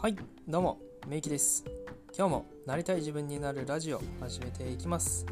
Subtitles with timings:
[0.00, 0.16] はい
[0.48, 1.62] どうもめいきです。
[2.16, 5.26] 今日もなりたい自分になるラジオ始めていきます。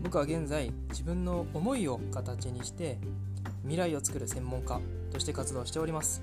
[0.00, 2.96] 僕は現在自分の思いを形にして
[3.64, 4.80] 未来を作る専門家
[5.12, 6.22] として活動しております。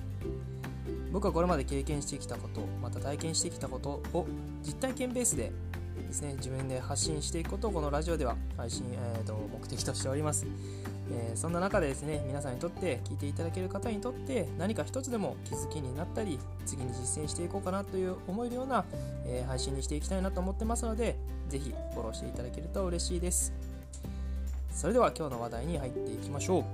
[1.12, 4.26] 僕はこれまで経験してきたことまた体験してきたことを
[4.66, 5.52] 実体験ベースで
[6.08, 10.44] ですね自分で発信していくことをこのラジオでは配信、えーと、目的としております、
[11.12, 18.84] えー、そんな中でですね皆さんにとって聞いていただける方にとって何か一つでも気づきになったり次に実践していこうかなという思えるような、
[19.24, 21.16] えー、配信にしていきたいなと思ってますので
[21.48, 23.52] 是非フォローしていただけると嬉しいです。
[24.72, 26.64] それでは今日の話題に入っていきましょう。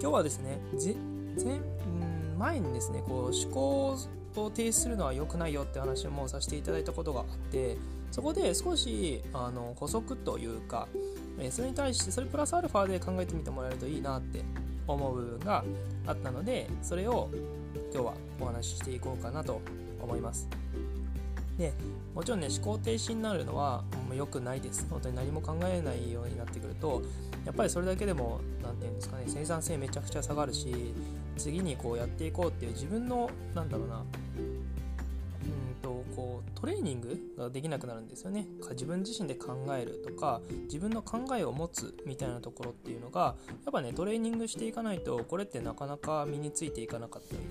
[0.00, 0.58] 今日はですね
[1.42, 1.60] 前
[2.38, 3.96] 前にですねこう思考
[4.36, 7.76] を停止するのは良くないよって話もさせていただいたことがあって
[8.10, 10.86] そこで少しあの補足というか、
[11.38, 14.42] えそれに対してそれプラスアルファで考えてみてもらえるといいなって
[14.86, 15.64] 思う部分が
[16.06, 17.28] あったのでそれを
[17.92, 19.60] 今日はお話ししていこうかなと
[20.00, 20.48] 思います。
[21.58, 21.72] で
[22.14, 23.84] もちろんね思考停止になるのは
[24.14, 24.86] 良くないです。
[24.90, 27.02] 本当に何も考えないようになってくると
[27.44, 30.94] やっぱりそれだけでも何て言うんですかね生産性めちゃくちゃ下がるし
[31.36, 34.02] 次にこうやっていこうっていう自分のなんだろうな
[36.62, 38.46] トレーニングができなくなるんですよね。
[38.70, 47.42] 自分自身で考えるとか自分の考えを持つみたいなところっていうのがやっぱねトレーニングしていかないとこれってなかなか身についていかなかったり。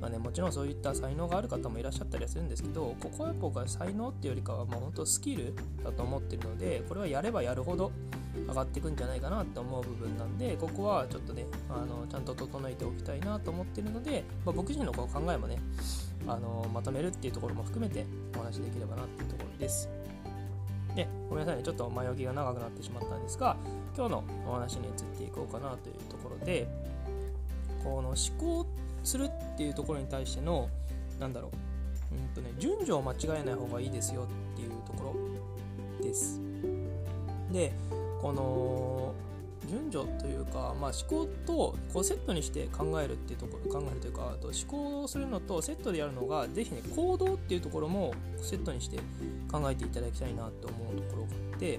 [0.00, 7.92] まあね、もちろんそういった才能がある方もいらっしゃったりするんですけどここは僕は才能っていうよりかはもう本当スキルだと思ってるのでこれはやればやるほど
[8.48, 15.58] 上がっていくんじゃないかなって思う部分なんでここはちょっとねあのちゃんと整えておきたいなと思ってるので、まあ、僕自身のこう考えもね
[16.26, 19.88] あのまとめるっていうところも含めてお話しできればなっていうところです。
[20.94, 23.56] で、ごめんなさいね、ちょっと前置きが長くなってしまったんですが、
[23.96, 26.66] 今日のお話に移っていこうかなというところで、
[27.82, 28.66] この思考
[29.04, 30.68] するっていうところに対しての、
[31.18, 31.50] なんだろ
[32.12, 35.14] う、うんとね、順序を間違えない方がいいですよっていうとこ
[36.00, 36.40] ろです。
[37.52, 37.72] で、
[38.20, 39.14] この
[39.70, 48.98] 順序というか、まあ、思考とこうセットにして考えるっていうところ考えるというかあと思考をするのとセットでやるのが是非ね行動っていうところもセットにして
[49.50, 51.78] 考えていただきたいなと思うところがあって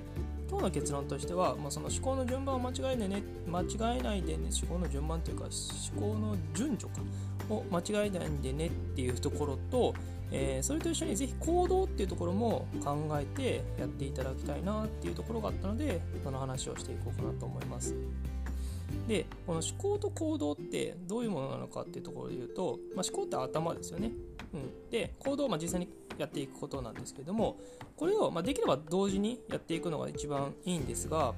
[0.52, 7.02] 今日の結論としては、まあ、その思考の順番を間違えないね間違えないでね思考の順番というか思考の順序か
[7.50, 9.94] を間違えないでねっていうところと
[10.34, 17.96] えー、それと一緒にぜひ行動っていうところも考えてやっていただきたいなっていうところがあったのでその話をしていこうかなと思います。
[19.08, 24.12] でこの思考と行動ってどういうものなのかっていうところで言うと、まあ、思考って頭ですよね。
[24.54, 25.90] うん、で行動は実際に
[26.22, 27.58] やっていくことなんですけども
[27.98, 31.34] これをまできれば同時にやっていくのが一番いいんですが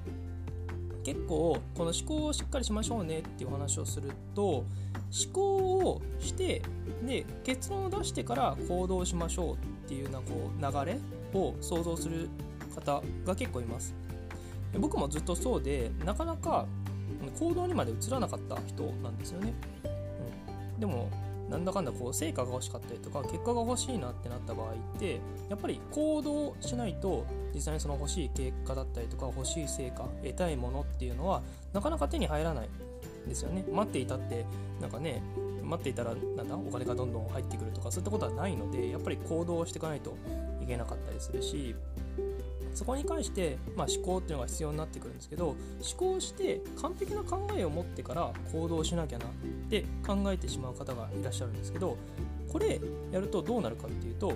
[1.04, 4.66] 結構この思考をしっかりしましょうねっていう話をすると思
[5.32, 6.62] 考をして
[7.02, 9.56] で結論を出してから行動しましょうっ
[9.88, 10.50] ていうようなこ
[10.82, 10.98] う流れ
[11.38, 12.28] を想像する
[12.74, 13.94] 方が結構います。
[14.78, 16.66] 僕もずっとそうでなかなか
[17.38, 19.54] 行動にまで移らなかった人なんですよね、
[20.74, 21.08] うん、でも
[21.50, 32.68] なんだかんだこう成果が欲しかったりとか結果が欲しいなってなった場合ってやっぱり行動しないと実際にその欲しい結果だったりとか欲しい成果得たいものっていうのはなかなか手に入らない
[33.28, 33.64] ですよね。
[33.70, 34.46] 待っていたって
[34.80, 35.22] なんかね
[35.62, 40.14] 待っていたらなんだお金がどんどん入ってくるとかそういったことはないのでやっぱり行動していかないと
[40.62, 41.74] いけなかったりするし
[42.74, 45.56] そこに関して、まあ、思考っていうのが必要になってくるんですけど思
[45.96, 49.28] 考して完璧な考えを持ってから行動しなきゃなっ
[49.70, 51.96] て考えてしまう方がいらっしゃるんですけど
[52.52, 52.80] これ
[53.12, 54.32] やるとどうなるかっていうと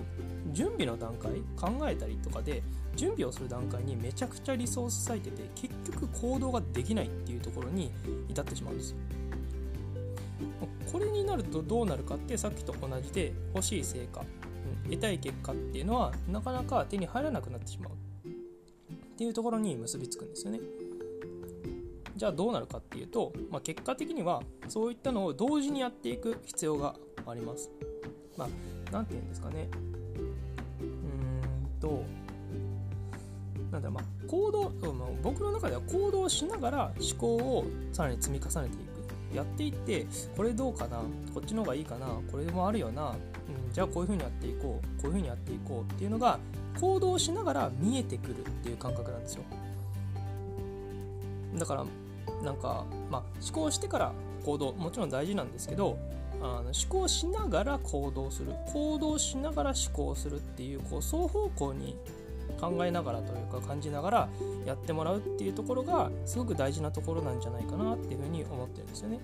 [0.51, 2.63] 準備の段階考えたりとかで
[2.95, 7.91] 準備をする段階にめちゃくちゃリソース割いてて結局行動ができないっていうところに
[8.29, 8.97] 至ってしまうんですよ。
[10.91, 14.23] これになるとどうなるかってさっきと同じで欲しい成果、
[14.85, 17.89] 得たい結果っていうのはなかなか手に入らなくなってしまう
[18.27, 18.31] っ
[19.17, 20.59] ていうところに結びつくんですよね。
[22.15, 26.95] じゃあどうなるかっていうと、まあ、結果的にはそういったのを同時にやっていく必要が
[27.25, 27.71] あります。
[28.37, 28.49] まあ、
[28.91, 29.69] 何て言うんですかね。
[30.81, 32.03] うーんと、
[33.71, 34.71] なんだまあ、行動、
[35.23, 38.89] 僕の中では行動しながら思考をさらに積み重ねていく。
[39.33, 40.97] やっていってこれどうかな
[41.33, 43.15] こっちの方がいいかなこれもあるよな、
[43.67, 46.39] うん、じゃあこういう風にやっていこうこういう風にやっていこうっていうのが
[46.79, 49.43] 行動しながら見えてくるっていう感覚なんですよ
[51.55, 51.85] だから
[52.43, 54.13] なんか、まあ、思考してから
[54.45, 55.97] 行動もちろん大事なんですけど
[56.41, 61.97] あの思考しながら行動する行動しながら思考するっていうこう双方向に
[62.59, 64.29] 考えながらというか感じながら
[64.65, 69.19] やってもらうっていうところがすごく大事なところなんじゃないかなっていうふうに思ってるんですよね。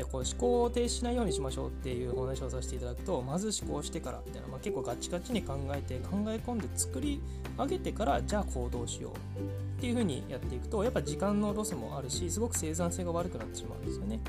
[0.00, 7.20] でこう思考を停止しないようにしましょうっていうお話をさせていただくとまず思考してからみたいな、まあ、結構ガチガチに考えて考え込んで作り
[7.58, 14.20] 上げてからじゃあ行動しようっていう風にやっていくとやっぱ時間のロスもあるしすごく生産性が悪くなってしまうんですよね。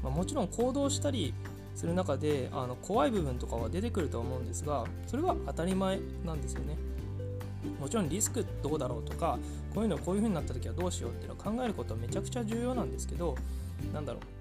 [0.00, 1.34] んまあ、もちろん行動したり
[1.74, 6.76] する中であの怖い部分とかは出てくると思うんですがそれは当たり前なんですよね。
[7.80, 9.38] もちろんリスクどうだろうとか
[9.74, 13.34] こういうのこういう風になった時はどうしようっていうのを考えることはめちゃくちゃ重要なんですけど
[13.92, 14.33] なんだろう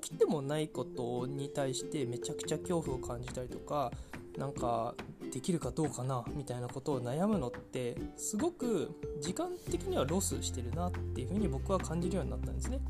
[0.00, 3.90] 起きてもないことに対してめちゃくちゃ恐怖を感じたりとか
[4.38, 4.94] なんか
[5.32, 8.90] できるかどうかなみたいなことを悩むのってすごく
[9.20, 12.80] 時間的にはロスしてるなっていうふうに僕は感じるようになったんですね。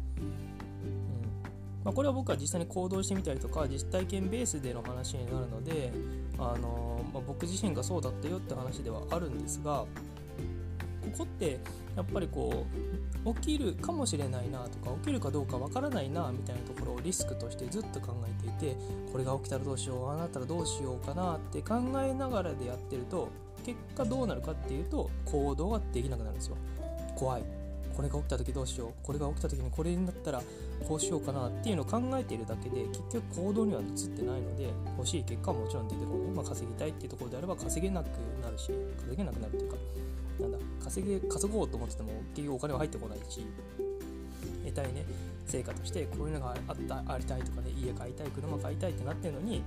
[1.84, 5.92] まあ、これは僕は実際に行動してみたりとか実体験ベースでの話になるので、
[6.38, 9.84] あのまあ、僕自身がそうだったよって話ではあるんですが
[11.02, 11.58] ここって
[11.96, 12.66] やっぱりこ
[13.24, 18.76] う起きるかもしれないなとか起きるかどうかわからないなみたいなところをリスクとしてずっと考えていて
[19.12, 23.28] これが起きたらどうしようああなったらどうしようかなって考えながらでやってると
[23.64, 26.56] 結果どうなるかっていうと行動ができなくなるんですよ。
[27.14, 27.61] 怖い。
[27.94, 30.42] これが起きた時どうしようこれが起きた時にこれになったら
[30.86, 38.06] こうしようかなっていうのを考えているだけで結局行動には移ってないので欲しい結果はもちろん出てこない、まあ、稼ぎたいっていうところであれば稼げなく
[38.42, 39.76] なるし稼げなくなるというか
[40.40, 43.46] なんだ稼げ稼ごうと思ってても結局お金は入ってこないし
[44.64, 45.04] 得たいね
[45.46, 49.62] 成果としてこういうのがあったありたいとかね家買いたい車買いたいってなってるのに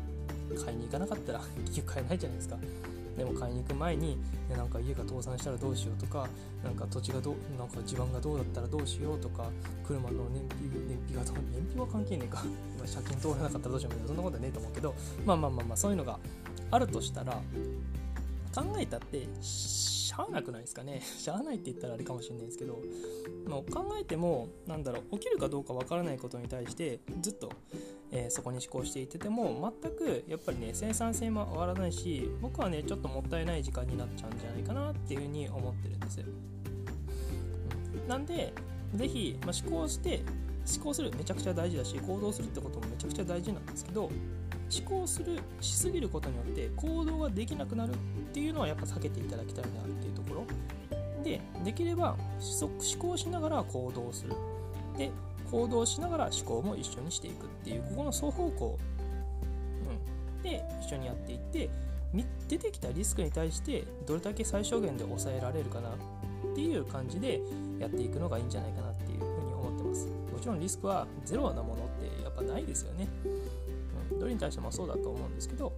[0.64, 2.58] 買いに行かなかったら 結局買えないじゃないですか。
[3.18, 4.18] でも買いに行く前に
[4.50, 6.28] なんか家が倒産したらどうしようとか
[6.64, 9.50] なんか土地がどなんか地盤がどうだったらどうしようとか
[9.88, 10.58] 車の燃費
[10.88, 12.44] 燃費がどう燃費は関係ねえか。
[12.86, 14.94] 借金通らなかったらどうしようみたいなそんなことはねえと思うけど
[15.26, 16.20] まあまあまあまあそういうのが
[16.70, 17.42] あるとしたら
[18.56, 21.02] 考えたってしゃあなくないですかね？
[21.04, 22.82] しゃあないって言ったらあれかもしれないですけど。
[23.48, 27.52] もう考えてもなんだろう起きるかどうかわからないことに対してずっと
[28.12, 38.54] えー、そこに思考していてても全くやっぱりね生産性も上がらないし僕はねちょっともったいない時間になっちゃうんじゃないかなっていうふうに思ってるんです、うん、なんで
[38.94, 40.22] 是非、まあ、思考して
[40.76, 44.10] 思考するめちゃくちゃ大事だし行動するってこともめちゃくちゃ大事なんですけど
[44.72, 47.96] 思考するしすぎることによって行動ができなくなるっ
[48.34, 50.46] ていうのはやっぱ避けていただきたいなっていうところ。
[51.24, 52.16] でできれば
[52.62, 54.34] 思考しながら行動する。
[54.98, 55.12] で
[55.52, 58.80] 行動しながら思考も一緒にしていくっていうここの双方向、
[60.36, 61.70] うん、で一緒にやっていって
[62.48, 67.42] 出てきたリスクに対してどれだけ最小限で抑えられるかなっていう感じで
[67.80, 70.08] やっていくのがいいんじゃないかなっていうふうに思ってます。
[70.08, 73.08] もちろんリスクはゼロなものってやっぱないですよね、
[74.26, 75.72] どれに対してもそうだと思うんですけど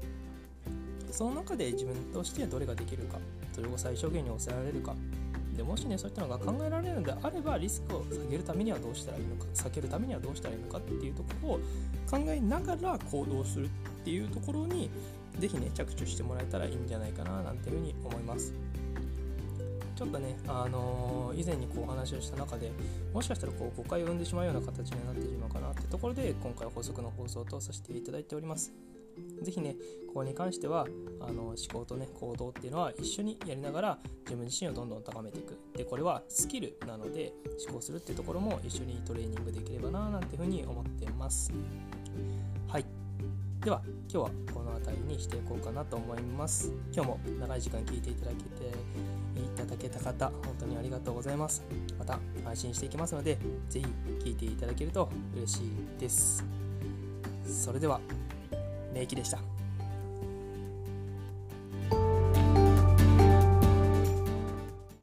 [1.12, 3.18] その中で自分としてどれができるか
[3.52, 4.96] それを最小限に抑えられるか
[5.58, 11.60] でもしねそういったのが考えられるのであればリスクを下げるためにはどうしたらいいのか避けるためにはどうしたらいいのかっていうところを
[12.10, 13.70] 考えながら行動するっ
[14.06, 14.90] ていうところに
[15.40, 18.54] 是非ね着手してもらえたらいいんじゃないかななんていうふうに思います。
[19.98, 22.72] ちょっとね、あのー、以前にこうお話をした中で
[23.12, 28.72] もしかしたらこう誤解を生んでしまうような形になってしまうかなってところで今回補足の放送とさせていただいております。
[29.42, 29.76] ぜひね、
[30.08, 30.86] ここに関しては
[31.20, 35.58] あの思考とね、行動っていうのは一緒にやりながら自分自身をどんどん高めていく。
[35.76, 37.34] で、これはスキルなので
[37.66, 41.52] 思考するっていうところも一緒にトレーニングできればななんていうふうに思ってます。
[43.68, 46.72] では、今日はこの辺りにしていこうかなと思います。
[46.94, 51.62] 今日も長い時間聞いていただけていただけた方、本当にありがとうございます。
[52.00, 53.86] また配信していきますので、是非
[54.24, 56.46] 聞いていただけると嬉しいです。
[57.46, 58.00] それでは、
[58.94, 59.57] ネイキでした。